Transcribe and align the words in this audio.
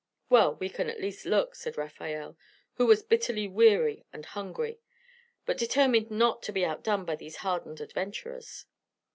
"Well, 0.31 0.55
we 0.55 0.67
can 0.67 0.89
at 0.89 0.99
least 0.99 1.27
look," 1.27 1.53
said 1.53 1.77
Rafael, 1.77 2.35
who 2.77 2.87
was 2.87 3.03
bitterly 3.03 3.47
weary 3.47 4.03
and 4.11 4.25
hungry, 4.25 4.79
but 5.45 5.59
determined 5.59 6.09
not 6.09 6.41
to 6.41 6.51
be 6.51 6.65
outdone 6.65 7.05
by 7.05 7.15
these 7.15 7.35
hardened 7.45 7.81
adventurers. 7.81 8.65